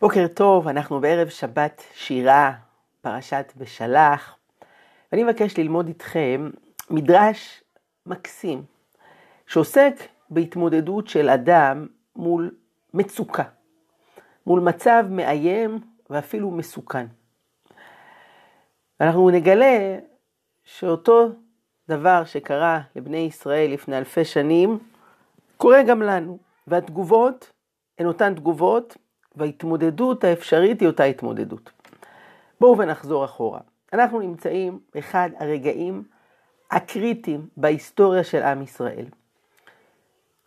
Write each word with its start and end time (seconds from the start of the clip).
בוקר 0.00 0.26
טוב, 0.34 0.68
אנחנו 0.68 1.00
בערב 1.00 1.28
שבת 1.28 1.82
שירה, 1.94 2.52
פרשת 3.00 3.52
בשלח, 3.56 4.36
ואני 5.12 5.24
מבקש 5.24 5.58
ללמוד 5.58 5.88
איתכם 5.88 6.50
מדרש 6.90 7.62
מקסים, 8.06 8.62
שעוסק 9.46 9.94
בהתמודדות 10.30 11.08
של 11.08 11.28
אדם 11.28 11.86
מול 12.16 12.54
מצוקה, 12.94 13.42
מול 14.46 14.60
מצב 14.60 15.04
מאיים 15.10 15.78
ואפילו 16.10 16.50
מסוכן. 16.50 17.06
אנחנו 19.00 19.30
נגלה 19.30 19.98
שאותו 20.64 21.28
דבר 21.88 22.24
שקרה 22.24 22.80
לבני 22.96 23.16
ישראל 23.18 23.70
לפני 23.70 23.98
אלפי 23.98 24.24
שנים, 24.24 24.78
קורה 25.56 25.82
גם 25.82 26.02
לנו, 26.02 26.38
והתגובות 26.66 27.52
הן 27.98 28.06
אותן 28.06 28.34
תגובות, 28.34 28.96
וההתמודדות 29.36 30.24
האפשרית 30.24 30.80
היא 30.80 30.88
אותה 30.88 31.04
התמודדות. 31.04 31.70
בואו 32.60 32.78
ונחזור 32.78 33.24
אחורה. 33.24 33.60
אנחנו 33.92 34.20
נמצאים 34.20 34.78
באחד 34.94 35.30
הרגעים 35.38 36.02
הקריטיים 36.70 37.48
בהיסטוריה 37.56 38.24
של 38.24 38.42
עם 38.42 38.62
ישראל. 38.62 39.06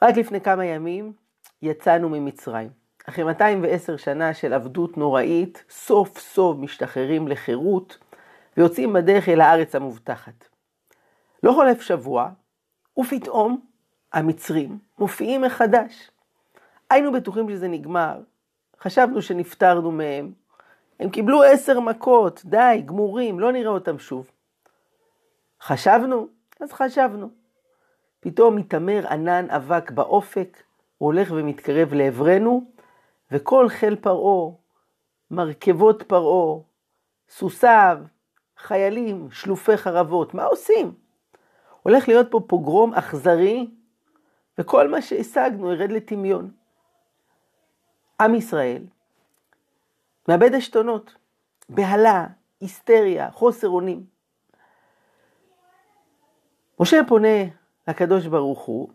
רק 0.01 0.17
לפני 0.17 0.41
כמה 0.41 0.65
ימים 0.65 1.13
יצאנו 1.61 2.09
ממצרים. 2.09 2.69
אחרי 3.09 3.23
210 3.23 3.97
שנה 3.97 4.33
של 4.33 4.53
עבדות 4.53 4.97
נוראית, 4.97 5.63
סוף 5.69 6.19
סוף 6.19 6.57
משתחררים 6.57 7.27
לחירות 7.27 7.97
ויוצאים 8.57 8.93
בדרך 8.93 9.29
אל 9.29 9.41
הארץ 9.41 9.75
המובטחת. 9.75 10.47
לא 11.43 11.51
חולף 11.51 11.81
שבוע, 11.81 12.29
ופתאום 12.99 13.61
המצרים 14.13 14.79
מופיעים 14.99 15.41
מחדש. 15.41 16.11
היינו 16.89 17.11
בטוחים 17.11 17.49
שזה 17.49 17.67
נגמר, 17.67 18.19
חשבנו 18.81 19.21
שנפטרנו 19.21 19.91
מהם. 19.91 20.31
הם 20.99 21.09
קיבלו 21.09 21.43
עשר 21.43 21.79
מכות, 21.79 22.41
די, 22.45 22.83
גמורים, 22.85 23.39
לא 23.39 23.51
נראה 23.51 23.71
אותם 23.71 23.99
שוב. 23.99 24.31
חשבנו? 25.61 26.27
אז 26.59 26.73
חשבנו. 26.73 27.29
פתאום 28.19 28.55
מתעמר 28.55 29.07
ענן 29.09 29.49
אבק 29.49 29.91
באופק, 29.91 30.63
הוא 30.97 31.07
הולך 31.07 31.31
ומתקרב 31.31 31.93
לעברנו, 31.93 32.71
וכל 33.31 33.69
חיל 33.69 33.95
פרעה, 33.95 34.51
מרכבות 35.31 36.03
פרעה, 36.03 36.59
סוסיו, 37.29 37.97
חיילים, 38.57 39.27
שלופי 39.31 39.77
חרבות, 39.77 40.33
מה 40.33 40.43
עושים? 40.43 40.93
הולך 41.83 42.07
להיות 42.07 42.27
פה 42.31 42.39
פוגרום 42.47 42.93
אכזרי, 42.93 43.69
וכל 44.57 44.87
מה 44.87 45.01
שהשגנו 45.01 45.73
ירד 45.73 45.91
לטמיון. 45.91 46.51
עם 48.21 48.35
ישראל 48.35 48.83
מאבד 50.27 50.55
עשתונות, 50.55 51.15
בהלה, 51.69 52.27
היסטריה, 52.61 53.31
חוסר 53.31 53.67
אונים. 53.67 54.03
משה 56.79 57.01
פונה 57.07 57.43
לקדוש 57.87 58.27
ברוך 58.27 58.59
הוא, 58.59 58.89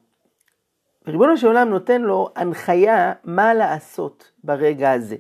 וריבונו 1.07 1.37
של 1.37 1.47
עולם 1.47 1.69
נותן 1.69 2.03
לו 2.03 2.29
הנחיה 2.37 3.13
מה 3.25 3.55
לעשות 3.55 4.33
ברגע 4.45 4.93
הזה. 4.93 5.17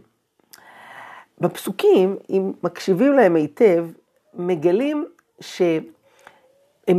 בפסוקים, 1.41 2.17
אם 2.31 2.53
מקשיבים 2.63 3.13
להם 3.13 3.37
היטב, 3.37 3.87
מגלים 4.35 5.07
שהם 5.41 5.85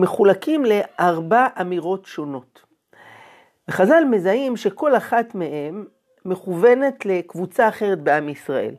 מחולקים 0.02 0.66
לארבע 0.66 1.48
אמירות 1.62 2.06
שונות. 2.06 2.66
וחז"ל 3.68 4.04
מזהים 4.09 4.58
שכל 4.58 4.98
אחת 4.98 5.36
מהן 5.36 5.86
מכוונת 6.25 7.05
לקבוצה 7.05 7.69
אחרת 7.69 7.99
בעם 7.99 8.29
ישראל. 8.29 8.75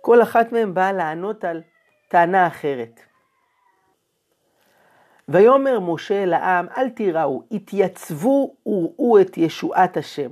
כל 0.00 0.22
אחת 0.22 0.52
מהן 0.52 0.74
באה 0.74 0.92
לענות 0.92 1.44
על 1.44 1.62
טענה 2.08 2.46
אחרת. 2.46 3.00
ויאמר 5.28 5.80
משה 5.80 6.24
לעם, 6.24 6.66
אל 6.76 6.88
תיראו, 6.90 7.42
התייצבו 7.50 8.54
וראו 8.66 9.20
את 9.20 9.38
ישועת 9.38 9.96
השם. 9.96 10.30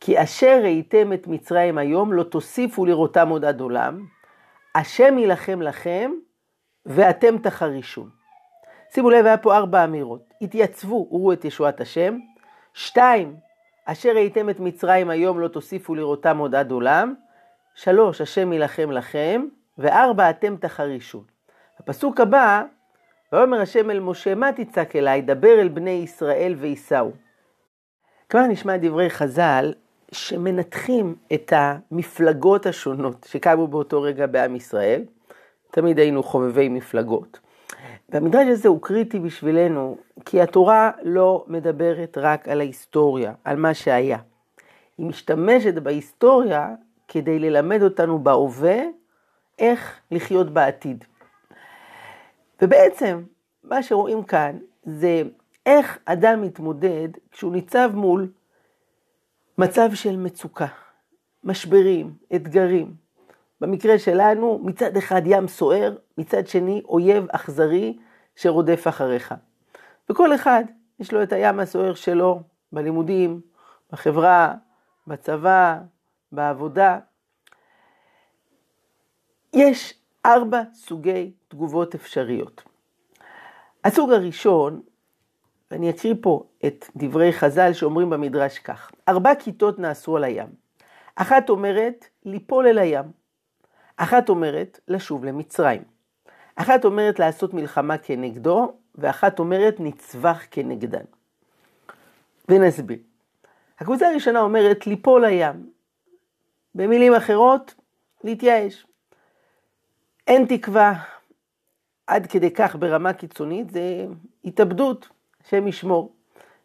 כי 0.00 0.22
אשר 0.22 0.58
ראיתם 0.62 1.12
את 1.12 1.26
מצרים 1.26 1.78
היום, 1.78 2.12
לא 2.12 2.22
תוסיפו 2.22 2.86
לראותם 2.86 3.28
עוד 3.28 3.44
עד 3.44 3.60
עולם. 3.60 4.06
השם 4.74 5.18
יילחם 5.18 5.62
לכם, 5.62 6.10
ואתם 6.86 7.38
תחרישון. 7.38 8.10
שימו 8.94 9.10
לב, 9.10 9.26
היה 9.26 9.36
פה 9.36 9.56
ארבע 9.56 9.84
אמירות. 9.84 10.34
התייצבו 10.42 11.08
וראו 11.10 11.32
את 11.32 11.44
ישועת 11.44 11.80
השם. 11.80 12.18
שתיים, 12.74 13.36
אשר 13.88 14.10
ראיתם 14.14 14.50
את 14.50 14.60
מצרים 14.60 15.10
היום 15.10 15.40
לא 15.40 15.48
תוסיפו 15.48 15.94
לראותם 15.94 16.38
עוד 16.38 16.54
עד 16.54 16.70
עולם. 16.70 17.14
שלוש, 17.74 18.20
השם 18.20 18.52
יילחם 18.52 18.90
לכם. 18.90 19.46
וארבע, 19.78 20.30
אתם 20.30 20.56
תחרישון. 20.56 21.24
הפסוק 21.78 22.20
הבא, 22.20 22.62
ויאמר 23.32 23.60
השם 23.60 23.90
אל 23.90 24.00
משה, 24.00 24.34
מה 24.34 24.52
תצעק 24.52 24.96
אליי? 24.96 25.22
דבר 25.22 25.60
אל 25.60 25.68
בני 25.68 25.90
ישראל 25.90 26.54
וייסעו. 26.58 27.12
כבר 28.28 28.46
נשמע 28.46 28.76
דברי 28.76 29.10
חז"ל 29.10 29.72
שמנתחים 30.12 31.14
את 31.34 31.52
המפלגות 31.56 32.66
השונות 32.66 33.26
שקמו 33.30 33.66
באותו 33.66 34.02
רגע 34.02 34.26
בעם 34.26 34.56
ישראל. 34.56 35.04
תמיד 35.70 35.98
היינו 35.98 36.22
חובבי 36.22 36.68
מפלגות. 36.68 37.40
והמדרש 38.08 38.48
הזה 38.48 38.68
הוא 38.68 38.82
קריטי 38.82 39.18
בשבילנו, 39.18 39.98
כי 40.24 40.40
התורה 40.40 40.90
לא 41.02 41.44
מדברת 41.48 42.18
רק 42.18 42.48
על 42.48 42.60
ההיסטוריה, 42.60 43.32
על 43.44 43.56
מה 43.56 43.74
שהיה. 43.74 44.18
היא 44.98 45.06
משתמשת 45.06 45.74
בהיסטוריה 45.74 46.74
כדי 47.08 47.38
ללמד 47.38 47.82
אותנו 47.82 48.18
בהווה 48.18 48.82
איך 49.58 50.00
לחיות 50.10 50.50
בעתיד. 50.50 51.04
ובעצם, 52.62 53.22
מה 53.64 53.82
שרואים 53.82 54.22
כאן 54.22 54.58
זה 54.84 55.22
איך 55.66 55.98
אדם 56.04 56.42
מתמודד 56.42 57.08
כשהוא 57.32 57.52
ניצב 57.52 57.90
מול 57.94 58.28
מצב 59.58 59.88
של 59.94 60.16
מצוקה, 60.16 60.66
משברים, 61.44 62.14
אתגרים. 62.34 63.05
במקרה 63.60 63.98
שלנו, 63.98 64.60
מצד 64.62 64.96
אחד 64.96 65.22
ים 65.24 65.48
סוער, 65.48 65.96
מצד 66.18 66.46
שני 66.46 66.82
אויב 66.88 67.26
אכזרי 67.30 67.98
שרודף 68.36 68.84
אחריך. 68.88 69.34
וכל 70.10 70.34
אחד 70.34 70.64
יש 71.00 71.12
לו 71.12 71.22
את 71.22 71.32
הים 71.32 71.60
הסוער 71.60 71.94
שלו 71.94 72.40
בלימודים, 72.72 73.40
בחברה, 73.92 74.54
בצבא, 75.06 75.78
בעבודה. 76.32 76.98
יש 79.52 79.94
ארבע 80.26 80.62
סוגי 80.74 81.32
תגובות 81.48 81.94
אפשריות. 81.94 82.62
הסוג 83.84 84.12
הראשון, 84.12 84.80
ואני 85.70 85.90
אקריא 85.90 86.14
פה 86.20 86.44
את 86.66 86.86
דברי 86.96 87.32
חז"ל 87.32 87.72
שאומרים 87.72 88.10
במדרש 88.10 88.58
כך, 88.58 88.90
ארבע 89.08 89.34
כיתות 89.34 89.78
נעשו 89.78 90.16
על 90.16 90.24
הים. 90.24 90.48
אחת 91.16 91.50
אומרת 91.50 92.06
ליפול 92.24 92.66
אל 92.66 92.78
הים, 92.78 93.04
אחת 93.96 94.28
אומרת 94.28 94.80
לשוב 94.88 95.24
למצרים, 95.24 95.82
אחת 96.56 96.84
אומרת 96.84 97.18
לעשות 97.18 97.54
מלחמה 97.54 97.98
כנגדו, 97.98 98.72
ואחת 98.94 99.38
אומרת 99.38 99.76
נצבח 99.78 100.42
כנגדן. 100.50 101.04
ונסביר. 102.48 102.98
הקבוצה 103.78 104.08
הראשונה 104.08 104.40
אומרת 104.40 104.86
ליפול 104.86 105.26
לים. 105.26 105.70
במילים 106.74 107.14
אחרות, 107.14 107.74
להתייאש. 108.24 108.86
אין 110.26 110.46
תקווה 110.46 111.02
עד 112.06 112.26
כדי 112.26 112.50
כך 112.50 112.76
ברמה 112.76 113.12
קיצונית, 113.12 113.70
זה 113.70 114.06
התאבדות, 114.44 115.08
השם 115.44 115.68
ישמור. 115.68 116.12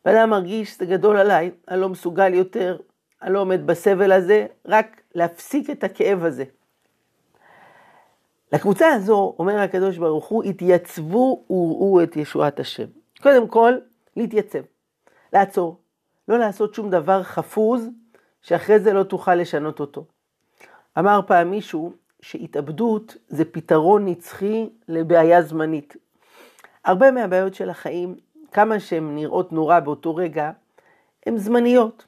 ואדם 0.05 0.29
מרגיש, 0.29 0.77
זה 0.77 0.85
גדול 0.85 1.17
עליי, 1.17 1.51
אני 1.67 1.81
לא 1.81 1.89
מסוגל 1.89 2.33
יותר, 2.33 2.77
אני 3.21 3.33
לא 3.33 3.39
עומד 3.39 3.67
בסבל 3.67 4.11
הזה, 4.11 4.45
רק 4.65 5.01
להפסיק 5.15 5.69
את 5.69 5.83
הכאב 5.83 6.25
הזה. 6.25 6.43
לקבוצה 8.51 8.87
הזו, 8.87 9.35
אומר 9.39 9.59
הקדוש 9.59 9.97
ברוך 9.97 10.25
הוא, 10.25 10.43
התייצבו 10.43 11.45
וראו 11.49 12.03
את 12.03 12.17
ישועת 12.17 12.59
השם. 12.59 12.87
קודם 13.21 13.47
כל, 13.47 13.73
להתייצב, 14.15 14.59
לעצור, 15.33 15.77
לא 16.27 16.39
לעשות 16.39 16.73
שום 16.73 16.89
דבר 16.89 17.23
חפוז, 17.23 17.89
שאחרי 18.41 18.79
זה 18.79 18.93
לא 18.93 19.03
תוכל 19.03 19.35
לשנות 19.35 19.79
אותו. 19.79 20.05
אמר 20.99 21.19
פעם 21.27 21.51
מישהו 21.51 21.93
שהתאבדות 22.21 23.17
זה 23.27 23.45
פתרון 23.45 24.05
נצחי 24.07 24.69
לבעיה 24.87 25.41
זמנית. 25.41 25.95
הרבה 26.85 27.11
מהבעיות 27.11 27.53
של 27.53 27.69
החיים, 27.69 28.15
כמה 28.51 28.79
שהן 28.79 29.15
נראות 29.15 29.51
נורא 29.51 29.79
באותו 29.79 30.15
רגע, 30.15 30.51
הן 31.25 31.37
זמניות. 31.37 32.05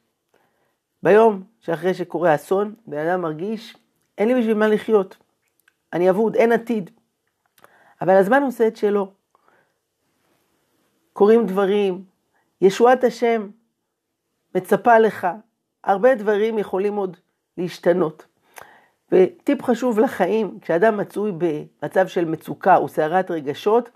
ביום 1.04 1.44
שאחרי 1.60 1.94
שקורה 1.94 2.36
אסון, 2.36 2.74
בן 2.88 3.08
אדם 3.08 3.22
מרגיש, 3.22 3.78
אין 4.18 4.28
לי 4.28 4.40
בשביל 4.40 4.58
מה 4.58 4.68
לחיות. 4.68 5.18
אני 5.94 6.10
אבוד, 6.10 6.36
אין 6.36 6.52
עתיד. 6.52 6.90
אבל 8.02 8.16
הזמן 8.16 8.44
עושה 8.44 8.68
את 8.68 8.78
שלו. 8.78 9.12
קורים 11.14 11.46
דברים, 11.46 12.04
ישועת 12.62 13.04
השם 13.04 13.50
מצפה 14.56 15.00
לך, 15.00 15.28
הרבה 15.84 16.16
דברים 16.16 16.58
יכולים 16.60 16.96
עוד 16.96 17.18
להשתנות. 17.58 18.26
וטיפ 19.12 19.64
חשוב 19.64 20.00
לחיים, 20.00 20.60
כשאדם 20.62 20.98
מצוי 20.98 21.32
במצב 21.38 22.08
של 22.08 22.26
מצוקה 22.26 22.82
וסערת 22.82 23.32
רגשות, 23.32 23.90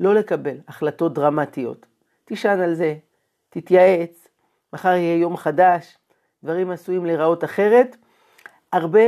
לא 0.00 0.14
לקבל 0.14 0.56
החלטות 0.68 1.14
דרמטיות. 1.14 1.86
תישן 2.24 2.60
על 2.60 2.74
זה, 2.74 2.96
תתייעץ, 3.48 4.28
מחר 4.72 4.88
יהיה 4.88 5.16
יום 5.16 5.36
חדש, 5.36 5.98
דברים 6.44 6.70
עשויים 6.70 7.04
להיראות 7.04 7.44
אחרת. 7.44 7.96
הרבה 8.72 9.00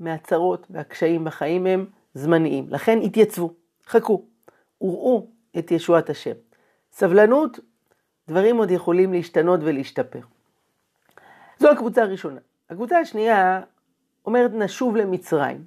מהצרות 0.00 0.66
והקשיים 0.70 1.24
בחיים 1.24 1.66
הם 1.66 1.86
זמניים. 2.14 2.66
לכן 2.68 2.98
התייצבו, 3.02 3.54
חכו, 3.86 4.24
וראו 4.80 5.26
את 5.58 5.70
ישועת 5.70 6.10
השם. 6.10 6.34
סבלנות, 6.92 7.58
דברים 8.28 8.56
עוד 8.56 8.70
יכולים 8.70 9.12
להשתנות 9.12 9.60
ולהשתפר. 9.62 10.20
זו 11.58 11.70
הקבוצה 11.70 12.02
הראשונה. 12.02 12.40
הקבוצה 12.70 12.98
השנייה 12.98 13.60
אומרת 14.26 14.50
נשוב 14.54 14.96
למצרים, 14.96 15.64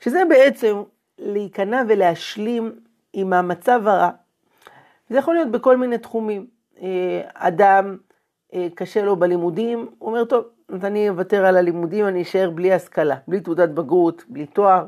שזה 0.00 0.22
בעצם 0.28 0.82
להיכנע 1.18 1.82
ולהשלים 1.88 2.80
עם 3.12 3.32
המצב 3.32 3.82
הרע. 3.86 4.10
זה 5.10 5.18
יכול 5.18 5.34
להיות 5.34 5.50
בכל 5.50 5.76
מיני 5.76 5.98
תחומים. 5.98 6.46
אה, 6.82 7.20
אדם 7.34 7.96
אה, 8.54 8.68
קשה 8.74 9.02
לו 9.02 9.16
בלימודים, 9.16 9.78
הוא 9.98 10.08
אומר, 10.08 10.24
טוב, 10.24 10.44
אז 10.72 10.84
אני 10.84 11.08
אוותר 11.08 11.44
על 11.44 11.56
הלימודים, 11.56 12.08
אני 12.08 12.22
אשאר 12.22 12.50
בלי 12.50 12.72
השכלה, 12.72 13.16
בלי 13.28 13.40
תעודת 13.40 13.68
בגרות, 13.68 14.24
בלי 14.28 14.46
תואר. 14.46 14.86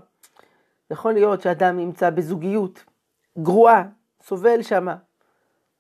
יכול 0.91 1.13
להיות 1.13 1.41
שאדם 1.41 1.77
נמצא 1.77 2.11
בזוגיות 2.11 2.85
גרועה, 3.39 3.85
סובל 4.23 4.63
שמה. 4.63 4.97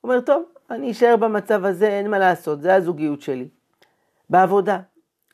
הוא 0.00 0.10
אומר, 0.10 0.20
טוב, 0.20 0.44
אני 0.70 0.90
אשאר 0.90 1.16
במצב 1.16 1.64
הזה, 1.64 1.88
אין 1.88 2.10
מה 2.10 2.18
לעשות, 2.18 2.62
זה 2.62 2.74
הזוגיות 2.74 3.20
שלי. 3.20 3.48
בעבודה, 4.30 4.80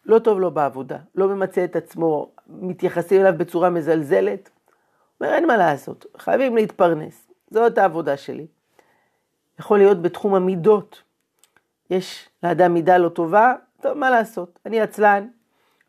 לא 0.04 0.18
טוב 0.18 0.40
לו 0.40 0.50
בעבודה, 0.50 0.98
לא 1.14 1.28
ממצה 1.28 1.64
את 1.64 1.76
עצמו, 1.76 2.32
מתייחסים 2.46 3.20
אליו 3.20 3.34
בצורה 3.38 3.70
מזלזלת. 3.70 4.50
אומר, 5.20 5.32
אין 5.34 5.46
מה 5.46 5.56
לעשות, 5.56 6.06
חייבים 6.18 6.56
להתפרנס, 6.56 7.30
זאת 7.50 7.78
העבודה 7.78 8.16
שלי. 8.16 8.46
יכול 9.60 9.78
להיות 9.78 10.02
בתחום 10.02 10.34
המידות. 10.34 11.02
יש 11.90 12.28
לאדם 12.42 12.74
מידה 12.74 12.98
לא 12.98 13.08
טובה, 13.08 13.54
טוב, 13.80 13.98
מה 13.98 14.10
לעשות? 14.10 14.58
אני 14.66 14.80
עצלן, 14.80 15.28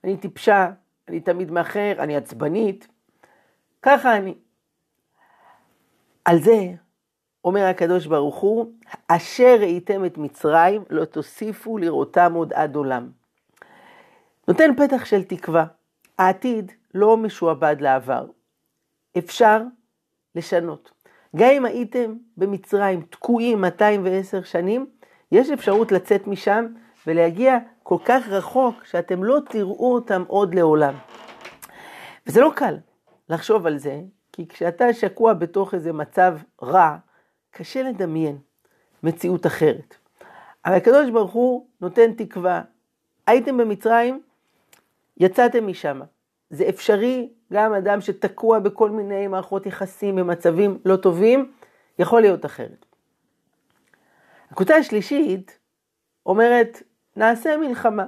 אני 0.04 0.18
טיפשה, 0.18 0.72
אני 1.08 1.20
תמיד 1.20 1.52
מאחר, 1.52 1.94
אני 2.00 2.16
עצבנית. 2.16 2.88
ככה 3.82 4.18
אני. 4.18 4.36
על 6.26 6.40
זה 6.40 6.74
אומר 7.44 7.66
הקדוש 7.66 8.06
ברוך 8.06 8.36
הוא, 8.36 8.74
אשר 9.08 9.56
ראיתם 9.60 10.06
את 10.06 10.18
מצרים, 10.18 10.84
לא 10.90 11.06
תוסיפו 11.06 11.78
לראותם 11.78 12.34
עוד 12.34 12.54
עד 12.54 12.76
עולם. 12.76 13.12
נותן 14.48 14.76
פתח 14.76 15.06
של 15.06 15.24
תקווה. 15.24 15.66
העתיד 16.18 16.72
לא 16.94 17.18
משועבד 17.18 17.76
לעבר. 17.80 18.26
אפשר 19.18 19.62
לשנות. 20.36 20.92
גם 21.36 21.50
אם 21.50 21.66
הייתם 21.66 22.16
במצרים 22.38 23.02
תקועים 23.02 23.62
210 23.62 24.44
שנים, 24.44 24.86
יש 25.32 25.50
אפשרות 25.50 25.92
לצאת 25.92 26.28
משם 26.28 26.66
ולהגיע 27.10 27.58
כל 27.84 27.98
כך 28.06 28.28
רחוק 28.28 28.86
שאתם 28.86 29.24
לא 29.24 29.40
תראו 29.50 29.94
אותם 29.94 30.24
עוד 30.28 30.56
לעולם. 30.56 30.94
וזה 32.28 32.42
לא 32.42 32.52
קל 32.56 32.78
לחשוב 33.30 33.66
על 33.66 33.78
זה, 33.78 34.02
כי 34.32 34.48
כשאתה 34.48 34.94
שקוע 34.94 35.34
בתוך 35.34 35.74
איזה 35.74 35.94
מצב 35.94 36.38
רע, 36.64 36.98
קשה 37.52 37.84
לדמיין 37.84 38.38
מציאות 39.04 39.46
אחרת. 39.46 39.96
אבל 40.66 40.74
הקדוש 40.76 41.10
ברוך 41.10 41.32
הוא 41.32 41.68
נותן 41.82 42.14
תקווה. 42.14 42.62
הייתם 43.28 43.58
במצרים, 43.58 44.22
יצאתם 45.18 45.68
משם. 45.68 46.02
זה 46.50 46.70
אפשרי, 46.70 47.34
גם 47.54 47.74
אדם 47.74 48.02
שתקוע 48.02 48.60
בכל 48.60 48.90
מיני 48.90 49.28
מערכות 49.28 49.66
יחסים 49.66 50.16
במצבים 50.16 50.80
לא 50.86 50.96
טובים, 50.96 51.52
יכול 52.00 52.22
להיות 52.22 52.46
אחרת. 52.46 52.86
הקבוצה 54.52 54.76
השלישית 54.76 55.60
אומרת, 56.26 56.84
נעשה 57.20 57.58
מלחמה. 57.58 58.06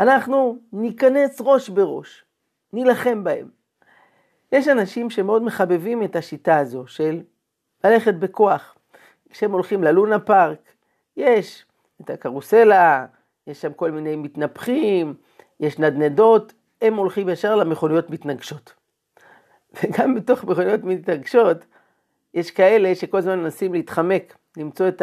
אנחנו 0.00 0.58
ניכנס 0.72 1.40
ראש 1.40 1.68
בראש, 1.68 2.24
נילחם 2.72 3.24
בהם. 3.24 3.48
יש 4.52 4.68
אנשים 4.68 5.10
שמאוד 5.10 5.42
מחבבים 5.42 6.02
את 6.02 6.16
השיטה 6.16 6.58
הזו 6.58 6.86
של 6.86 7.22
ללכת 7.84 8.14
בכוח. 8.14 8.76
כשהם 9.30 9.52
הולכים 9.52 9.84
ללונה 9.84 10.18
פארק, 10.18 10.58
יש 11.16 11.66
את 12.00 12.10
הקרוסלה, 12.10 13.06
יש 13.46 13.60
שם 13.60 13.72
כל 13.72 13.90
מיני 13.90 14.16
מתנפחים, 14.16 15.14
יש 15.60 15.78
נדנדות, 15.78 16.52
הם 16.82 16.96
הולכים 16.96 17.28
ישר 17.28 17.56
למכוניות 17.56 18.10
מתנגשות. 18.10 18.74
וגם 19.82 20.14
בתוך 20.14 20.44
מכוניות 20.44 20.84
מתנגשות, 20.84 21.64
יש 22.34 22.50
כאלה 22.50 22.94
שכל 22.94 23.18
הזמן 23.18 23.38
מנסים 23.38 23.72
להתחמק, 23.72 24.36
למצוא 24.56 24.88
את 24.88 25.02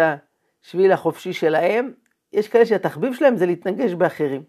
השביל 0.63 0.91
החופשי 0.91 1.33
שלהם, 1.33 1.91
יש 2.35 2.47
כאלה 2.47 2.65
שהתחביב 2.65 3.13
שלהם 3.13 3.35
זה 3.37 3.45
להתנגש 3.45 3.93
באחרים. 3.93 4.43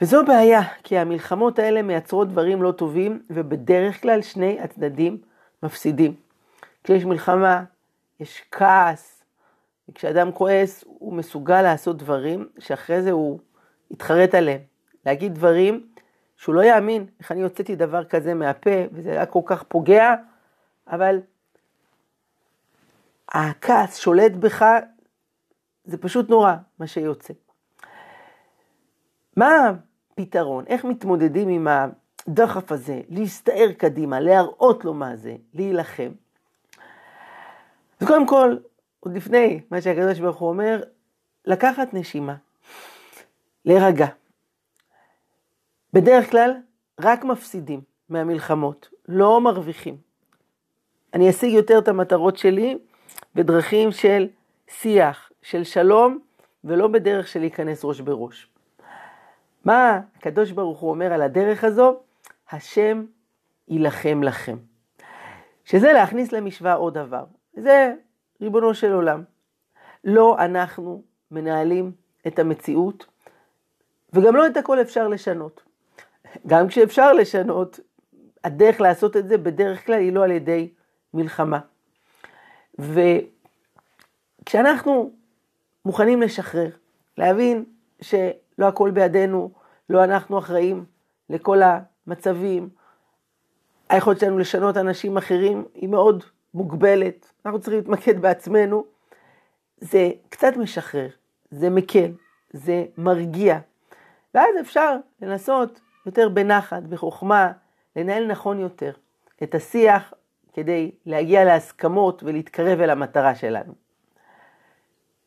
וזו 0.00 0.24
בעיה, 0.24 0.62
כי 0.82 0.98
המלחמות 0.98 1.58
האלה 1.58 1.82
מייצרות 1.82 2.28
דברים 2.28 2.62
לא 2.62 2.72
טובים, 2.72 3.22
ובדרך 3.30 4.02
כלל 4.02 4.22
שני 4.22 4.60
הצדדים 4.60 5.18
מפסידים. 5.62 6.14
כשיש 6.84 7.04
מלחמה, 7.04 7.64
יש 8.20 8.42
כעס, 8.50 9.24
וכשאדם 9.88 10.32
כועס, 10.32 10.84
הוא 10.86 11.12
מסוגל 11.12 11.62
לעשות 11.62 11.96
דברים 11.96 12.48
שאחרי 12.58 13.02
זה 13.02 13.10
הוא 13.10 13.38
יתחרט 13.90 14.34
עליהם. 14.34 14.60
להגיד 15.06 15.34
דברים 15.34 15.86
שהוא 16.36 16.54
לא 16.54 16.62
יאמין 16.62 17.06
איך 17.20 17.32
אני 17.32 17.42
הוצאתי 17.42 17.76
דבר 17.76 18.04
כזה 18.04 18.34
מהפה, 18.34 18.70
וזה 18.92 19.10
היה 19.10 19.26
כל 19.26 19.40
כך 19.46 19.62
פוגע, 19.62 20.14
אבל 20.88 21.20
הכעס 23.28 23.98
שולט 23.98 24.32
בך, 24.32 24.64
זה 25.88 25.98
פשוט 25.98 26.30
נורא 26.30 26.54
מה 26.78 26.86
שיוצא. 26.86 27.34
מה 29.36 29.72
הפתרון? 30.12 30.64
איך 30.66 30.84
מתמודדים 30.84 31.48
עם 31.48 31.68
הדחף 31.68 32.72
הזה, 32.72 33.00
להסתער 33.08 33.72
קדימה, 33.78 34.20
להראות 34.20 34.84
לו 34.84 34.94
מה 34.94 35.16
זה, 35.16 35.36
להילחם? 35.54 36.10
אז 38.00 38.06
קודם 38.06 38.26
כל, 38.26 38.56
עוד 39.00 39.14
לפני 39.14 39.60
מה 39.70 39.80
שהקדוש 39.80 40.18
ברוך 40.20 40.36
הוא 40.36 40.48
אומר, 40.48 40.82
לקחת 41.44 41.94
נשימה, 41.94 42.34
להירגע. 43.64 44.06
בדרך 45.92 46.30
כלל, 46.30 46.54
רק 47.00 47.24
מפסידים 47.24 47.80
מהמלחמות, 48.08 48.88
לא 49.08 49.40
מרוויחים. 49.40 49.96
אני 51.14 51.30
אשיג 51.30 51.52
יותר 51.52 51.78
את 51.78 51.88
המטרות 51.88 52.36
שלי 52.36 52.78
בדרכים 53.34 53.92
של 53.92 54.28
שיח, 54.68 55.27
של 55.42 55.64
שלום, 55.64 56.18
ולא 56.64 56.88
בדרך 56.88 57.28
של 57.28 57.40
להיכנס 57.40 57.84
ראש 57.84 58.00
בראש. 58.00 58.50
מה 59.64 60.00
הקדוש 60.16 60.50
ברוך 60.50 60.80
הוא 60.80 60.90
אומר 60.90 61.12
על 61.12 61.22
הדרך 61.22 61.64
הזו? 61.64 62.00
השם 62.50 63.04
יילחם 63.68 64.22
לכם. 64.22 64.56
שזה 65.64 65.92
להכניס 65.92 66.32
למשוואה 66.32 66.74
עוד 66.74 66.94
דבר. 66.94 67.24
זה 67.52 67.94
ריבונו 68.40 68.74
של 68.74 68.92
עולם. 68.92 69.24
לא 70.04 70.36
אנחנו 70.38 71.02
מנהלים 71.30 71.92
את 72.26 72.38
המציאות, 72.38 73.06
וגם 74.12 74.36
לא 74.36 74.46
את 74.46 74.56
הכל 74.56 74.80
אפשר 74.80 75.08
לשנות. 75.08 75.62
גם 76.46 76.68
כשאפשר 76.68 77.12
לשנות, 77.12 77.80
הדרך 78.44 78.80
לעשות 78.80 79.16
את 79.16 79.28
זה 79.28 79.38
בדרך 79.38 79.86
כלל 79.86 79.98
היא 79.98 80.12
לא 80.12 80.24
על 80.24 80.30
ידי 80.30 80.70
מלחמה. 81.14 81.58
וכשאנחנו 84.44 85.17
מוכנים 85.84 86.22
לשחרר, 86.22 86.70
להבין 87.18 87.64
שלא 88.00 88.66
הכל 88.66 88.90
בידינו, 88.90 89.50
לא 89.90 90.04
אנחנו 90.04 90.38
אחראים 90.38 90.84
לכל 91.30 91.58
המצבים, 91.62 92.68
היכולת 93.88 94.20
שלנו 94.20 94.38
לשנות 94.38 94.76
אנשים 94.76 95.16
אחרים 95.16 95.64
היא 95.74 95.88
מאוד 95.88 96.24
מוגבלת, 96.54 97.32
אנחנו 97.46 97.60
צריכים 97.60 97.78
להתמקד 97.78 98.20
בעצמנו, 98.22 98.84
זה 99.80 100.10
קצת 100.28 100.56
משחרר, 100.56 101.08
זה 101.50 101.70
מקל, 101.70 102.12
זה 102.52 102.84
מרגיע, 102.98 103.58
ואז 104.34 104.48
אפשר 104.60 104.96
לנסות 105.22 105.80
יותר 106.06 106.28
בנחת, 106.28 106.82
בחוכמה, 106.82 107.52
לנהל 107.96 108.26
נכון 108.26 108.60
יותר 108.60 108.92
את 109.42 109.54
השיח 109.54 110.12
כדי 110.52 110.90
להגיע 111.06 111.44
להסכמות 111.44 112.22
ולהתקרב 112.22 112.80
אל 112.80 112.90
המטרה 112.90 113.34
שלנו. 113.34 113.87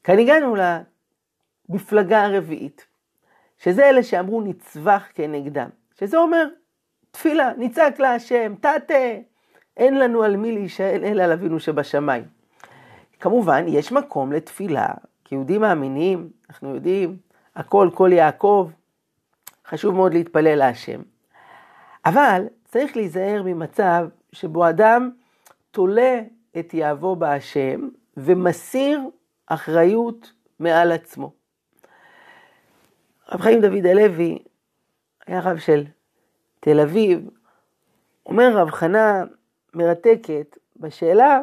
כאן 0.03 0.19
הגענו 0.19 0.55
למפלגה 1.69 2.25
הרביעית, 2.25 2.85
שזה 3.57 3.89
אלה 3.89 4.03
שאמרו 4.03 4.41
נצבח 4.41 5.07
כנגדם, 5.13 5.69
שזה 5.99 6.17
אומר 6.17 6.47
תפילה, 7.11 7.51
נצעק 7.57 7.99
להשם, 7.99 8.53
תתה, 8.59 8.93
אין 9.77 9.99
לנו 9.99 10.23
על 10.23 10.37
מי 10.37 10.51
להישאל 10.51 11.01
אלא 11.05 11.23
על 11.23 11.31
אבינו 11.31 11.59
שבשמיים. 11.59 12.23
כמובן, 13.19 13.65
יש 13.67 13.91
מקום 13.91 14.31
לתפילה, 14.31 14.87
כיהודים 15.25 15.61
מאמינים, 15.61 16.29
אנחנו 16.49 16.75
יודעים, 16.75 17.17
הכל 17.55 17.89
כל 17.93 18.09
יעקב, 18.13 18.69
חשוב 19.67 19.95
מאוד 19.95 20.13
להתפלל 20.13 20.55
להשם. 20.55 21.01
אבל 22.05 22.45
צריך 22.65 22.97
להיזהר 22.97 23.43
ממצב 23.45 24.07
שבו 24.31 24.69
אדם 24.69 25.11
תולה 25.71 26.21
את 26.59 26.73
יהבו 26.73 27.15
בהשם 27.15 27.89
ומסיר 28.17 29.01
אחריות 29.53 30.33
מעל 30.59 30.91
עצמו. 30.91 31.31
רב 33.31 33.41
חיים 33.41 33.61
דוד 33.61 33.85
הלוי 33.85 34.39
היה 35.27 35.39
רב 35.39 35.57
של 35.57 35.83
תל 36.59 36.79
אביב, 36.79 37.29
אומר 38.25 38.57
רב 38.57 38.69
חנה 38.69 39.23
מרתקת 39.73 40.57
בשאלה 40.77 41.39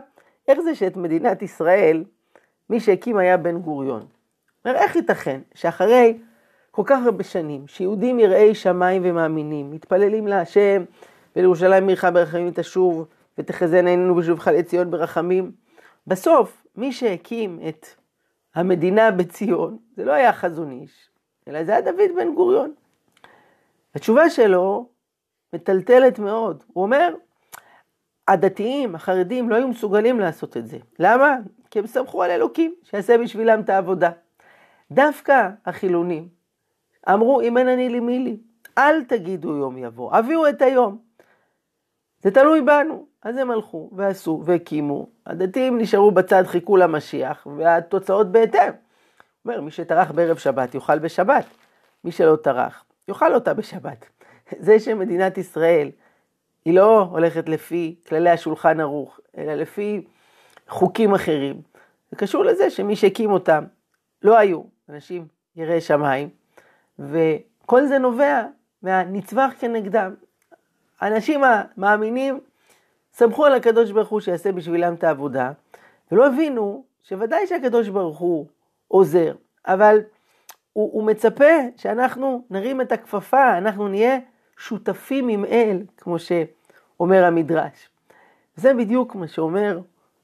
איך 0.48 0.60
זה 0.60 0.74
שאת 0.74 0.96
מדינת 0.96 1.42
ישראל 1.42 2.04
מי 2.70 2.80
שהקים 2.80 3.16
היה 3.16 3.36
בן 3.36 3.58
גוריון. 3.58 4.06
אומר 4.64 4.76
איך 4.76 4.96
ייתכן 4.96 5.40
שאחרי 5.54 6.18
כל 6.70 6.82
כך 6.86 6.98
הרבה 7.04 7.24
שנים 7.24 7.66
שיהודים 7.66 8.20
יראי 8.20 8.54
שמיים 8.54 9.02
ומאמינים, 9.04 9.70
מתפללים 9.70 10.26
להשם 10.26 10.84
ולירושלים 11.36 11.88
עירך 11.88 12.04
ברחמים 12.04 12.50
תשוב 12.54 13.08
ותחזינה 13.38 13.90
עינינו 13.90 14.14
בשובך 14.14 14.48
לציון 14.48 14.90
ברחמים. 14.90 15.52
בסוף 16.06 16.66
מי 16.76 16.92
שהקים 16.92 17.60
את 17.68 17.86
המדינה 18.58 19.10
בציון 19.10 19.78
זה 19.96 20.04
לא 20.04 20.12
היה 20.12 20.32
חזון 20.32 20.70
איש, 20.70 21.10
אלא 21.48 21.64
זה 21.64 21.72
היה 21.72 21.80
דוד 21.80 22.10
בן 22.16 22.34
גוריון. 22.34 22.72
התשובה 23.94 24.30
שלו 24.30 24.88
מטלטלת 25.52 26.18
מאוד. 26.18 26.64
הוא 26.72 26.84
אומר, 26.84 27.14
הדתיים, 28.28 28.94
החרדים, 28.94 29.50
לא 29.50 29.54
היו 29.54 29.68
מסוגלים 29.68 30.20
לעשות 30.20 30.56
את 30.56 30.66
זה. 30.66 30.78
למה? 30.98 31.36
כי 31.70 31.78
הם 31.78 31.86
סמכו 31.86 32.22
על 32.22 32.30
אלוקים, 32.30 32.74
שיעשה 32.82 33.18
בשבילם 33.18 33.60
את 33.60 33.68
העבודה. 33.68 34.10
דווקא 34.90 35.48
החילונים 35.66 36.28
אמרו, 37.10 37.40
אם 37.40 37.58
אין 37.58 37.68
אני 37.68 37.88
לי 37.88 38.00
מי 38.00 38.18
לי, 38.18 38.36
אל 38.78 39.04
תגידו 39.04 39.56
יום 39.56 39.78
יבוא, 39.78 40.16
הביאו 40.16 40.48
את 40.48 40.62
היום. 40.62 40.98
זה 42.22 42.30
תלוי 42.30 42.60
בנו. 42.60 43.06
אז 43.22 43.36
הם 43.36 43.50
הלכו 43.50 43.90
ועשו 43.92 44.42
והקימו. 44.44 45.08
הדתיים 45.26 45.78
נשארו 45.78 46.10
בצד, 46.10 46.44
חיכו 46.46 46.76
למשיח, 46.76 47.46
והתוצאות 47.56 48.32
בהתאם. 48.32 48.72
אומר, 49.44 49.60
מי 49.60 49.70
שטרח 49.70 50.10
בערב 50.10 50.36
שבת 50.36 50.74
יאכל 50.74 50.98
בשבת. 50.98 51.44
מי 52.04 52.12
שלא 52.12 52.36
טרח, 52.36 52.84
יאכל 53.08 53.34
אותה 53.34 53.54
בשבת. 53.54 54.06
זה 54.58 54.80
שמדינת 54.80 55.38
ישראל 55.38 55.90
היא 56.64 56.74
לא 56.74 57.00
הולכת 57.00 57.48
לפי 57.48 57.94
כללי 58.08 58.30
השולחן 58.30 58.80
ערוך, 58.80 59.20
אלא 59.36 59.54
לפי 59.54 60.04
חוקים 60.68 61.14
אחרים. 61.14 61.62
זה 62.10 62.16
קשור 62.16 62.44
לזה 62.44 62.70
שמי 62.70 62.96
שהקים 62.96 63.30
אותם 63.30 63.64
לא 64.22 64.38
היו 64.38 64.62
אנשים 64.88 65.26
יראי 65.56 65.80
שמיים, 65.80 66.28
וכל 66.98 67.86
זה 67.86 67.98
נובע 67.98 68.44
מהנצבח 68.82 69.50
כנגדם. 69.58 70.14
האנשים 71.00 71.40
המאמינים 71.44 72.40
סמכו 73.12 73.44
על 73.44 73.54
הקדוש 73.54 73.90
ברוך 73.90 74.08
הוא 74.08 74.20
שיעשה 74.20 74.52
בשבילם 74.52 74.94
את 74.94 75.04
העבודה, 75.04 75.52
ולא 76.12 76.26
הבינו 76.26 76.84
שוודאי 77.02 77.46
שהקדוש 77.46 77.88
ברוך 77.88 78.18
הוא 78.18 78.46
עוזר, 78.88 79.34
אבל 79.66 80.00
הוא, 80.72 80.90
הוא 80.92 81.04
מצפה 81.04 81.52
שאנחנו 81.76 82.44
נרים 82.50 82.80
את 82.80 82.92
הכפפה, 82.92 83.58
אנחנו 83.58 83.88
נהיה 83.88 84.18
שותפים 84.56 85.28
עם 85.28 85.44
אל, 85.44 85.82
כמו 85.96 86.16
שאומר 86.18 87.24
המדרש. 87.24 87.88
זה 88.56 88.74
בדיוק 88.74 89.14
מה 89.14 89.28
שאומר 89.28 89.80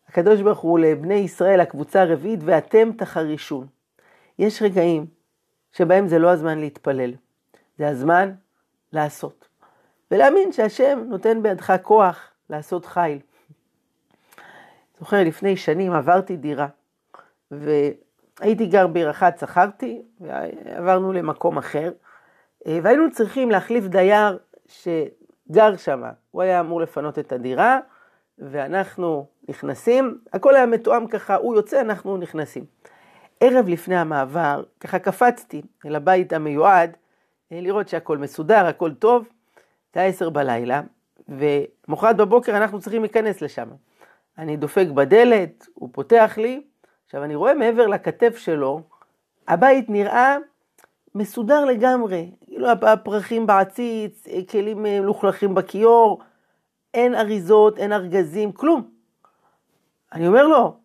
הקדוש 0.09 0.41
ברוך 0.41 0.59
הוא 0.59 0.79
לבני 0.79 1.15
ישראל, 1.15 1.61
הקבוצה 1.61 2.03
הרביעית, 2.03 2.41
ואתם 2.43 2.91
תחרישון. 2.97 3.67
יש 4.39 4.63
רגעים 4.63 5.07
שבהם 5.73 6.09
זה 6.09 6.19
לא 6.19 6.31
הזמן 6.31 6.59
להתפלל, 6.59 7.13
זה 7.79 7.89
הזמן 7.89 8.33
לעשות. 8.93 9.49
ולהאמין 10.15 10.53
שהשם 10.53 11.05
נותן 11.09 11.43
בידך 11.43 11.73
כוח 11.83 12.31
לעשות 12.51 12.87
חיל. 12.87 13.19
זוכר, 14.99 15.25
לפני 15.25 15.57
שנים 15.57 15.93
עברתי 15.93 16.37
דירה, 16.37 16.67
והייתי 17.51 18.67
גר 18.67 18.87
בעיר 18.87 19.11
אחת, 19.11 19.39
שכרתי, 19.39 20.03
ועברנו 20.21 21.13
למקום 21.13 21.59
אחר, 21.59 21.93
והיינו 22.67 23.11
צריכים 23.11 23.51
להחליף 23.51 23.85
דייר 23.85 24.39
שגר 24.67 25.77
שם. 25.77 26.03
הוא 26.31 26.43
היה 26.43 26.61
אמור 26.61 26.81
לפנות 26.81 27.19
את 27.19 27.33
הדירה, 27.33 27.79
ואנחנו 28.39 29.27
נכנסים, 29.49 30.19
הכל 30.33 30.55
היה 30.55 30.67
מתואם 30.67 31.07
ככה, 31.07 31.35
הוא 31.35 31.57
יוצא, 31.57 31.81
אנחנו 31.81 32.17
נכנסים. 32.17 32.65
ערב 33.41 33.69
לפני 33.69 33.97
המעבר, 33.97 34.63
ככה 34.81 34.99
קפצתי 34.99 35.63
אל 35.87 35.97
הבית 35.97 36.33
המיועד, 36.33 36.97
לראות 37.51 37.89
שהכל 37.89 38.19
מסודר, 38.19 38.67
הכל 38.67 38.95
טוב. 38.95 39.29
זה 39.95 40.01
היה 40.01 40.09
עשר 40.09 40.31
בלילה, 40.31 40.83
ומחרת 41.29 42.17
בבוקר 42.17 42.57
אנחנו 42.57 42.81
צריכים 42.81 43.03
להיכנס 43.03 43.43
לשם. 43.43 43.69
אני 44.39 44.57
דופק 44.57 44.87
בדלת, 44.95 45.67
הוא 45.75 45.89
פותח 45.93 46.35
לי, 46.37 46.63
עכשיו 47.05 47.25
אני 47.25 47.35
רואה 47.35 47.55
מעבר 47.55 47.87
לכתף 47.87 48.37
שלו, 48.37 48.83
הבית 49.49 49.91
נראה 49.91 50.37
מסודר 51.15 51.65
לגמרי, 51.65 52.31
כאילו 52.41 52.69
הפרחים 52.71 53.47
בעציץ, 53.47 54.25
כלים 54.51 54.83
מלוכלכים 54.83 55.55
בכיור, 55.55 56.23
אין 56.95 57.15
אריזות, 57.15 57.79
אין 57.79 57.93
ארגזים, 57.93 58.53
כלום. 58.53 58.91
אני 60.13 60.27
אומר 60.27 60.47
לו, 60.47 60.77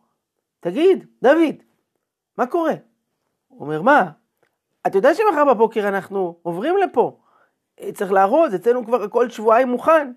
תגיד, 0.60 1.06
דוד, 1.22 1.56
מה 2.38 2.48
קורה? 2.48 2.74
הוא 3.48 3.62
אומר, 3.62 3.82
מה? 3.82 4.12
אתה 4.88 4.98
יודע 4.98 5.14
שמחר 5.14 5.46
בבוקר 5.54 5.88
אנחנו 5.88 6.36
עוברים 6.42 6.78
לפה, 6.78 7.20
צריך 7.94 8.12
לארוז, 8.12 8.56
אצלנו 8.56 8.86
כבר 8.86 9.04
הכל 9.04 9.30
שבועיים 9.30 9.68
מוכן. 9.68 10.12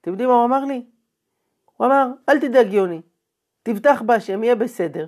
אתם 0.00 0.10
יודעים 0.10 0.28
מה 0.28 0.34
הוא 0.34 0.44
אמר 0.44 0.64
לי? 0.64 0.84
הוא 1.76 1.86
אמר, 1.86 2.06
אל 2.28 2.40
תדאג 2.40 2.72
יוני, 2.72 3.02
תבטח 3.62 4.02
בהשם, 4.02 4.44
יהיה 4.44 4.54
בסדר. 4.54 5.06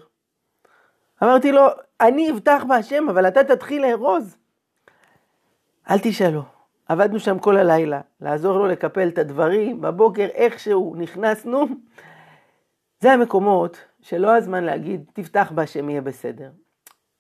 אמרתי 1.23 1.53
לו, 1.53 1.67
אני 2.01 2.31
אבטח 2.31 2.65
בהשם, 2.69 3.09
אבל 3.09 3.29
אתה 3.29 3.45
תתחיל 3.45 3.83
לארוז. 3.83 4.37
אל 5.91 5.99
תשאלו. 6.03 6.43
עבדנו 6.89 7.21
שם 7.21 7.39
כל 7.39 7.57
הלילה, 7.57 8.01
לעזור 8.21 8.59
לו 8.59 8.67
לקפל 8.67 9.09
את 9.09 9.19
הדברים, 9.19 9.81
בבוקר 9.81 10.27
איכשהו 10.35 10.95
נכנסנו. 10.97 11.67
זה 13.01 13.13
המקומות 13.13 13.85
שלא 14.01 14.37
הזמן 14.37 14.65
להגיד, 14.65 15.11
תפתח 15.13 15.53
בהשם 15.55 15.91
יהיה 15.91 16.01
בסדר. 16.01 16.51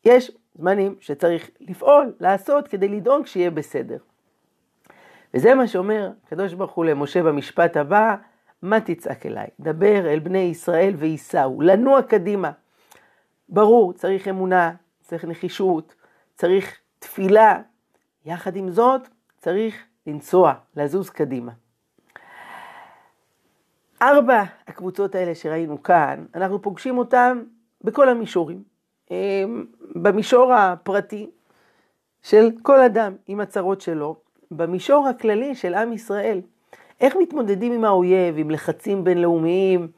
יש 0.04 0.30
זמנים 0.54 0.96
שצריך 1.00 1.50
לפעול, 1.60 2.14
לעשות, 2.20 2.68
כדי 2.68 2.88
לדאוג 2.88 3.26
שיהיה 3.26 3.50
בסדר. 3.50 3.98
וזה 5.34 5.54
מה 5.54 5.66
שאומר 5.66 6.10
הקדוש 6.26 6.54
ברוך 6.54 6.72
הוא 6.72 6.84
למשה 6.84 7.22
במשפט 7.22 7.76
הבא, 7.76 8.16
מה 8.62 8.80
תצעק 8.80 9.26
אליי? 9.26 9.46
דבר 9.60 10.12
אל 10.12 10.18
בני 10.18 10.38
ישראל 10.38 10.94
וייסעו, 10.96 11.60
לנוע 11.60 12.02
קדימה. 12.02 12.50
ברור, 13.48 13.92
צריך 13.92 14.28
אמונה, 14.28 14.72
צריך 15.00 15.24
נחישות, 15.24 15.94
צריך 16.34 16.78
תפילה. 16.98 17.60
יחד 18.26 18.56
עם 18.56 18.70
זאת, 18.70 19.08
צריך 19.38 19.84
לנסוע, 20.06 20.54
לזוז 20.76 21.10
קדימה. 21.10 21.52
ארבע 24.02 24.42
הקבוצות 24.66 25.14
האלה 25.14 25.34
שראינו 25.34 25.82
כאן, 25.82 26.24
אנחנו 26.34 26.62
פוגשים 26.62 26.98
אותן 26.98 27.42
בכל 27.84 28.08
המישורים. 28.08 28.62
אמ, 29.10 29.66
במישור 29.94 30.52
הפרטי 30.52 31.30
של 32.22 32.50
כל 32.62 32.80
אדם 32.80 33.16
עם 33.26 33.40
הצרות 33.40 33.80
שלו, 33.80 34.16
במישור 34.50 35.08
הכללי 35.08 35.54
של 35.54 35.74
עם 35.74 35.92
ישראל. 35.92 36.40
איך 37.00 37.16
מתמודדים 37.16 37.72
עם 37.72 37.84
האויב, 37.84 38.34
עם 38.38 38.50
לחצים 38.50 39.04
בינלאומיים? 39.04 39.88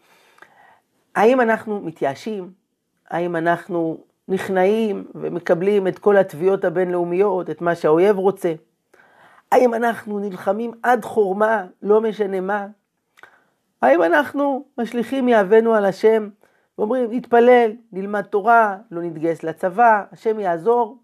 האם 1.15 1.41
אנחנו 1.41 1.81
מתייאשים? 1.81 2.51
האם 3.11 3.37
אנחנו 3.37 3.99
נכנעים 4.29 5.05
ומקבלים 5.15 5.87
את 5.87 5.99
כל 5.99 6.17
התביעות 6.17 6.65
הבינלאומיות, 6.65 7.51
את 7.51 7.61
מה 7.61 7.75
שהאויב 7.75 8.19
רוצה? 8.19 8.53
האם 9.53 9.75
אנחנו 9.75 10.19
נלחמים 10.19 10.71
עד 10.83 11.05
חורמה, 11.05 11.67
לא 11.83 12.01
משנה 12.01 12.41
מה? 12.41 12.67
האם 13.83 14.03
אנחנו 14.03 14.65
משליכים 14.79 15.29
יהבנו 15.29 15.75
על 15.75 15.85
השם 15.85 16.29
ואומרים, 16.79 17.13
נתפלל, 17.13 17.73
נלמד 17.93 18.23
תורה, 18.23 18.77
לא 18.91 19.03
נתגייס 19.03 19.43
לצבא, 19.43 20.05
השם 20.13 20.41
יעזור? 20.41 20.99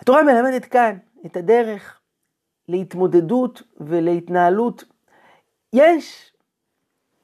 התורה 0.00 0.22
מלמדת 0.22 0.64
כאן 0.64 0.98
את 1.26 1.36
הדרך 1.36 2.00
להתמודדות 2.68 3.62
ולהתנהלות. 3.80 4.84
יש 5.72 6.32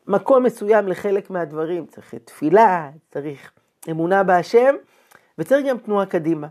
מקום 0.06 0.42
מסוים 0.42 0.88
לחלק 0.88 1.30
מהדברים, 1.30 1.86
צריך 1.86 2.14
תפילה, 2.14 2.90
צריך 3.10 3.52
אמונה 3.90 4.22
בהשם, 4.22 4.74
וצריך 5.38 5.66
גם 5.66 5.78
תנועה 5.78 6.06
קדימה. 6.06 6.46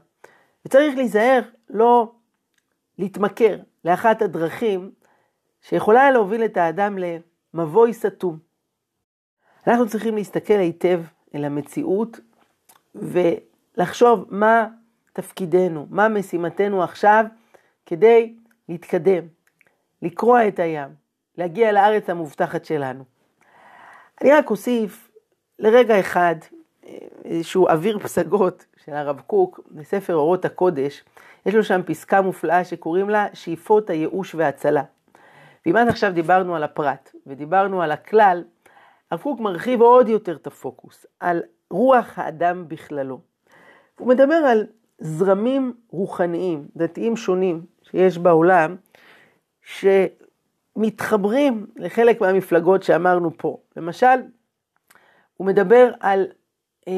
וצריך 0.65 0.98
להיזהר 0.98 1.41
לא 1.70 2.12
להתמכר 2.98 3.58
לאחת 3.86 4.22
הדרכים 4.22 4.91
שיכולה 5.62 6.12
להוביל 6.12 6.46
את 6.46 6.58
האדם 6.58 6.98
למבוי 7.53 7.94
סתום. 7.94 8.38
אנחנו 9.67 9.88
צריכים 9.88 10.15
להסתכל 10.15 10.53
היטב 10.53 11.01
אל 11.36 11.46
המציאות 11.46 12.20
לחשוב 13.77 14.25
מה 14.29 14.67
תפקידנו, 15.16 15.88
מה 15.90 16.10
משימתנו 16.10 16.84
עכשיו 16.84 17.26
כדי 17.86 18.34
להתקדם, 18.70 19.24
לקרוע 20.02 20.48
את 20.48 20.60
הים, 20.60 20.90
להגיע 21.38 21.72
לארץ 21.72 22.10
המובטחת 22.10 22.66
שלנו. 22.66 23.04
אני 24.22 24.32
רק 24.32 24.50
אוסיף 24.50 25.12
לרגע 25.60 26.00
אחד 26.00 26.36
איזשהו 27.26 27.68
אוויר 27.68 28.00
פסגות 28.00 28.66
של 28.86 28.94
הרב 28.94 29.22
קוק 29.28 29.60
בספר 29.72 30.16
אורות 30.16 30.46
הקודש, 30.46 31.04
יש 31.46 31.56
לו 31.56 31.64
שם 31.64 31.82
פסקה 31.86 32.22
מופלאה 32.22 32.64
שקוראים 32.64 33.10
לה 33.10 33.28
שאיפות 33.34 33.90
הייאוש 33.90 34.36
וההצלה. 34.36 34.84
ואם 35.66 35.76
עד 35.76 35.88
עכשיו 35.88 36.14
דיברנו 36.14 36.56
על 36.56 36.64
הפרט 36.64 37.12
ודיברנו 37.28 37.82
על 37.82 37.92
הכלל, 37.92 38.44
הרב 39.12 39.22
קוק 39.22 39.40
מרחיב 39.40 39.82
עוד 39.82 40.10
יותר 40.10 40.36
את 40.36 40.48
הפוקוס, 40.48 41.06
על 41.20 41.42
רוח 41.72 42.20
האדם 42.20 42.68
בכללו. 42.68 43.20
הוא 44.00 44.08
מדבר 44.08 44.36
על 44.36 44.66
זרמים 45.00 45.74
רוחניים, 45.90 46.68
דתיים 46.75 47.18
שונים 47.18 47.66
שיש 47.84 48.18
בעולם, 48.18 48.75
שמתחברים 50.75 51.68
לחלק 51.75 52.22
מהמפלגות 52.22 52.84
שאמרנו 52.84 53.32
פה. 53.38 53.58
למשל, 53.78 54.16
הוא 55.38 55.48
מדבר 55.48 55.92
על 56.00 56.28
um, 56.82 56.90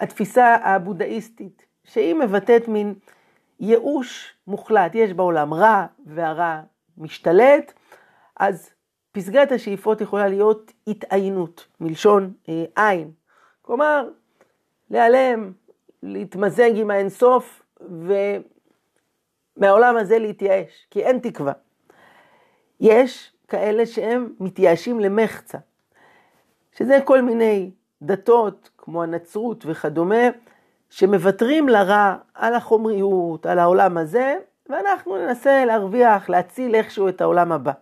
התפיסה 0.00 0.54
הבודהיסטית, 0.54 1.66
שהיא 1.84 2.14
מבטאת 2.14 2.68
מין 2.68 2.94
ייאוש 3.60 4.34
מוחלט. 4.46 4.94
יש 4.94 5.12
בעולם 5.12 5.54
רע 5.54 5.86
והרע 6.06 6.60
משתלט, 6.98 7.72
אז 8.36 8.70
פסגת 9.12 9.52
השאיפות 9.52 10.00
יכולה 10.00 10.28
להיות 10.28 10.72
התעיינות, 10.86 11.66
מלשון 11.80 12.32
אה, 12.48 12.64
עין. 12.76 13.10
כלומר, 13.62 14.08
להיעלם, 14.90 15.52
להתמזג 16.06 16.70
עם 16.74 16.90
האינסוף 16.90 17.62
ומהעולם 19.56 19.96
הזה 19.96 20.18
להתייאש, 20.18 20.86
כי 20.90 21.02
אין 21.02 21.18
תקווה. 21.18 21.52
יש 22.80 23.32
כאלה 23.48 23.86
שהם 23.86 24.32
מתייאשים 24.40 25.00
למחצה, 25.00 25.58
שזה 26.72 26.98
כל 27.04 27.22
מיני 27.22 27.70
דתות 28.02 28.70
כמו 28.78 29.02
הנצרות 29.02 29.64
וכדומה, 29.66 30.24
שמוותרים 30.90 31.68
לרע 31.68 32.16
על 32.34 32.54
החומריות, 32.54 33.46
על 33.46 33.58
העולם 33.58 33.98
הזה, 33.98 34.36
ואנחנו 34.68 35.16
ננסה 35.16 35.64
להרוויח, 35.64 36.28
להציל 36.28 36.74
איכשהו 36.74 37.08
את 37.08 37.20
העולם 37.20 37.52
הבא. 37.52 37.72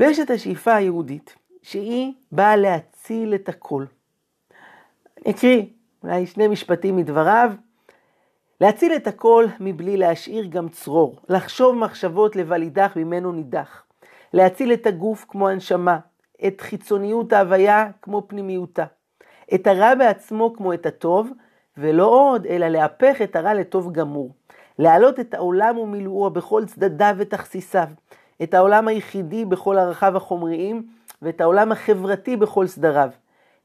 ויש 0.00 0.18
את 0.18 0.30
השאיפה 0.30 0.74
היהודית, 0.74 1.36
שהיא 1.62 2.12
באה 2.32 2.56
להציל 2.56 3.34
את 3.34 3.48
הכל. 3.48 3.84
אני 5.26 5.34
אקריא 5.34 5.62
אולי 6.04 6.26
שני 6.26 6.48
משפטים 6.48 6.96
מדבריו. 6.96 7.52
להציל 8.60 8.92
את 8.96 9.06
הכל 9.06 9.44
מבלי 9.60 9.96
להשאיר 9.96 10.46
גם 10.46 10.68
צרור, 10.68 11.20
לחשוב 11.28 11.76
מחשבות 11.76 12.36
לבל 12.36 12.62
יידח 12.62 12.92
ממנו 12.96 13.32
נידח, 13.32 13.84
להציל 14.32 14.72
את 14.72 14.86
הגוף 14.86 15.26
כמו 15.28 15.48
הנשמה, 15.48 15.98
את 16.46 16.60
חיצוניות 16.60 17.32
ההוויה 17.32 17.90
כמו 18.02 18.22
פנימיותה, 18.28 18.84
את 19.54 19.66
הרע 19.66 19.94
בעצמו 19.94 20.54
כמו 20.56 20.72
את 20.72 20.86
הטוב, 20.86 21.30
ולא 21.76 22.06
עוד, 22.06 22.46
אלא 22.46 22.68
להפך 22.68 23.22
את 23.22 23.36
הרע 23.36 23.54
לטוב 23.54 23.92
גמור, 23.92 24.34
להעלות 24.78 25.20
את 25.20 25.34
העולם 25.34 25.78
ומילואו 25.78 26.30
בכל 26.30 26.64
צדדיו 26.66 27.14
ותכסיסיו, 27.18 27.88
את 28.42 28.54
העולם 28.54 28.88
היחידי 28.88 29.44
בכל 29.44 29.78
ערכיו 29.78 30.16
החומריים, 30.16 30.86
ואת 31.22 31.40
העולם 31.40 31.72
החברתי 31.72 32.36
בכל 32.36 32.66
סדריו, 32.66 33.10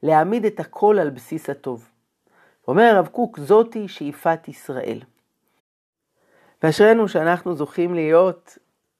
להעמיד 0.02 0.44
את 0.44 0.60
הכל 0.60 0.98
על 0.98 1.10
בסיס 1.10 1.50
הטוב. 1.50 1.89
אומר 2.70 2.82
הרב 2.82 3.06
קוק, 3.06 3.38
זאתי 3.38 3.88
שאיפת 3.88 4.48
ישראל. 4.48 5.00
ואשרינו 6.62 7.08
שאנחנו 7.08 7.54
זוכים 7.54 7.94
להיות 7.94 8.58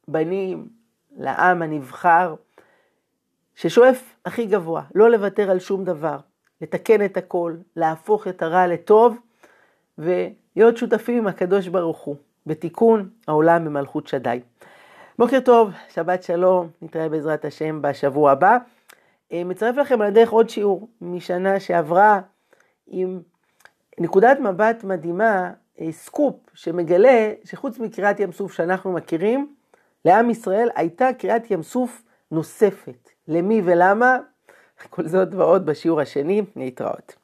בנים 0.08 0.68
לעם 1.16 1.62
הנבחר, 1.62 2.34
ששואף 3.54 4.14
הכי 4.24 4.46
גבוה, 4.46 4.82
לא 4.94 5.10
לוותר 5.10 5.50
על 5.50 5.58
שום 5.58 5.84
דבר, 5.84 6.18
לתקן 6.60 7.04
את 7.04 7.16
הכל, 7.16 7.54
להפוך 7.76 8.28
את 8.28 8.42
הרע 8.42 8.66
לטוב, 8.66 9.16
ולהיות 9.98 10.76
שותפים 10.76 11.18
עם 11.18 11.26
הקדוש 11.26 11.68
ברוך 11.68 11.98
הוא, 11.98 12.16
בתיקון 12.46 13.08
העולם 13.28 13.64
במלכות 13.64 14.06
שדי. 14.06 14.40
בוקר 15.18 15.40
טוב, 15.40 15.70
שבת 15.88 16.22
שלום, 16.22 16.68
נתראה 16.82 17.08
בעזרת 17.08 17.44
השם 17.44 17.82
בשבוע 17.82 18.30
הבא. 18.30 18.58
אה, 19.32 19.44
מצרף 19.44 19.76
לכם 19.76 20.00
על 20.00 20.06
הדרך 20.06 20.30
עוד 20.30 20.48
שיעור 20.50 20.88
משנה 21.00 21.60
שעברה 21.60 22.20
עם 22.86 23.20
נקודת 24.00 24.38
מבט 24.40 24.84
מדהימה, 24.84 25.52
אה, 25.80 25.92
סקופ, 25.92 26.34
שמגלה 26.54 27.32
שחוץ 27.44 27.78
מקריאת 27.78 28.20
ים 28.20 28.32
סוף 28.32 28.52
שאנחנו 28.52 28.92
מכירים, 28.92 29.54
לעם 30.04 30.30
ישראל 30.30 30.68
הייתה 30.74 31.08
קריאת 31.18 31.50
ים 31.50 31.62
סוף 31.62 32.02
נוספת. 32.30 33.10
למי 33.28 33.62
ולמה? 33.64 34.18
כל 34.90 35.08
זאת 35.08 35.28
ועוד 35.34 35.66
בשיעור 35.66 36.00
השני, 36.00 36.42
להתראות. 36.56 37.19